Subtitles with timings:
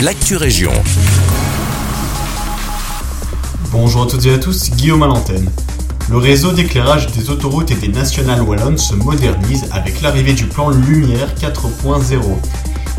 [0.00, 0.72] l'actu région.
[3.72, 5.50] Bonjour à toutes et à tous, Guillaume à l'antenne.
[6.10, 10.68] Le réseau d'éclairage des autoroutes et des nationales wallonnes se modernise avec l'arrivée du plan
[10.68, 12.20] Lumière 4.0.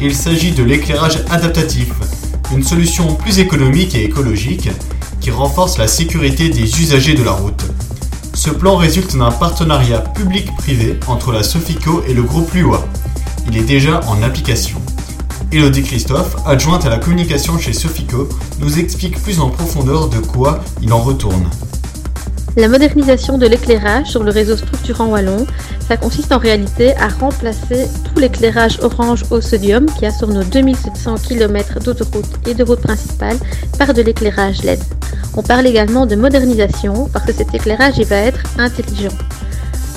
[0.01, 1.89] Il s'agit de l'éclairage adaptatif,
[2.51, 4.69] une solution plus économique et écologique
[5.21, 7.63] qui renforce la sécurité des usagers de la route.
[8.33, 12.85] Ce plan résulte d'un partenariat public-privé entre la Sofico et le groupe Luwa.
[13.47, 14.81] Il est déjà en application.
[15.53, 18.27] Elodie Christophe, adjointe à la communication chez Sofico,
[18.59, 21.45] nous explique plus en profondeur de quoi il en retourne.
[22.57, 25.47] La modernisation de l'éclairage sur le réseau structurant wallon,
[25.87, 30.43] ça consiste en réalité à remplacer tout l'éclairage orange au sodium qui a sur nos
[30.43, 33.37] 2700 km d'autoroute et de route principale
[33.79, 34.79] par de l'éclairage LED.
[35.37, 39.15] On parle également de modernisation parce que cet éclairage va être intelligent.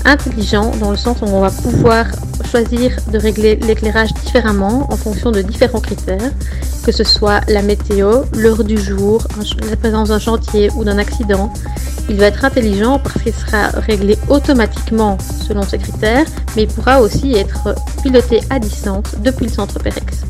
[0.04, 2.06] Intelligent dans le sens où on va pouvoir
[2.50, 6.32] choisir de régler l'éclairage différemment en fonction de différents critères,
[6.84, 9.22] que ce soit la météo, l'heure du jour,
[9.68, 11.52] la présence d'un chantier ou d'un accident.
[12.08, 15.16] Il va être intelligent parce qu'il sera réglé automatiquement
[15.46, 20.22] selon ces critères, mais il pourra aussi être piloté à distance depuis le centre Pérex.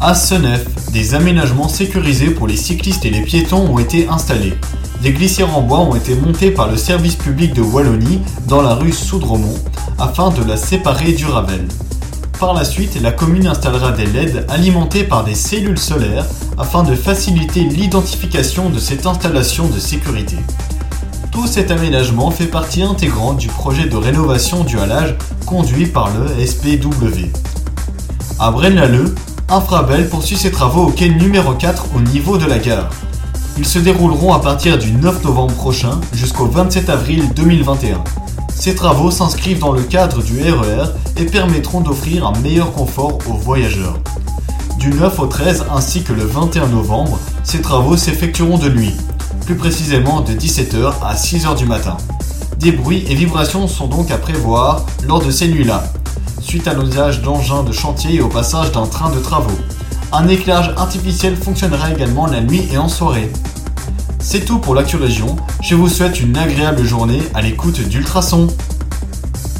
[0.00, 4.54] À Senef, des aménagements sécurisés pour les cyclistes et les piétons ont été installés.
[5.02, 8.74] Des glissières en bois ont été montées par le service public de Wallonie dans la
[8.74, 9.58] rue Soudremont
[9.98, 11.66] afin de la séparer du Ravel.
[12.38, 16.24] Par la suite, la commune installera des LED alimentés par des cellules solaires
[16.56, 20.36] afin de faciliter l'identification de cette installation de sécurité.
[21.32, 26.46] Tout cet aménagement fait partie intégrante du projet de rénovation du halage conduit par le
[26.46, 27.32] SPW.
[28.38, 32.88] À Braine-l'Alleud, Infrabel poursuit ses travaux au quai numéro 4 au niveau de la gare.
[33.58, 38.02] Ils se dérouleront à partir du 9 novembre prochain jusqu'au 27 avril 2021.
[38.54, 40.84] Ces travaux s'inscrivent dans le cadre du RER
[41.18, 43.98] et permettront d'offrir un meilleur confort aux voyageurs.
[44.78, 48.94] Du 9 au 13 ainsi que le 21 novembre, ces travaux s'effectueront de nuit,
[49.44, 51.98] plus précisément de 17h à 6h du matin.
[52.58, 55.84] Des bruits et vibrations sont donc à prévoir lors de ces nuits-là,
[56.40, 59.58] suite à l'usage d'engins de chantier et au passage d'un train de travaux.
[60.14, 63.32] Un éclairage artificiel fonctionnera également la nuit et en soirée.
[64.18, 65.36] C'est tout pour l'actu région.
[65.62, 68.48] Je vous souhaite une agréable journée à l'écoute d'Ultrason.